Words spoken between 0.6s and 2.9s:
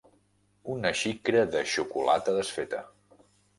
Una xicra de xocolata desfeta.